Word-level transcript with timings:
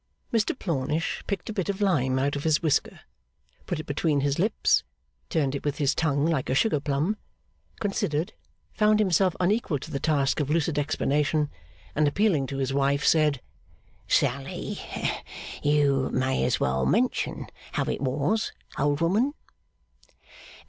Mr 0.33 0.57
Plornish 0.57 1.23
picked 1.27 1.47
a 1.47 1.53
bit 1.53 1.69
of 1.69 1.79
lime 1.79 2.17
out 2.17 2.35
of 2.35 2.43
his 2.43 2.63
whisker, 2.63 3.01
put 3.67 3.79
it 3.79 3.85
between 3.85 4.21
his 4.21 4.39
lips, 4.39 4.83
turned 5.29 5.53
it 5.53 5.63
with 5.63 5.77
his 5.77 5.93
tongue 5.93 6.25
like 6.25 6.49
a 6.49 6.55
sugar 6.55 6.79
plum, 6.79 7.17
considered, 7.79 8.33
found 8.73 8.97
himself 8.97 9.35
unequal 9.39 9.77
to 9.77 9.91
the 9.91 9.99
task 9.99 10.39
of 10.39 10.49
lucid 10.49 10.79
explanation, 10.79 11.51
and 11.93 12.07
appealing 12.07 12.47
to 12.47 12.57
his 12.57 12.73
wife, 12.73 13.05
said, 13.05 13.41
'Sally, 14.07 14.79
you 15.61 16.09
may 16.11 16.43
as 16.45 16.59
well 16.59 16.83
mention 16.87 17.45
how 17.73 17.83
it 17.83 18.01
was, 18.01 18.53
old 18.79 19.01
woman. 19.01 19.35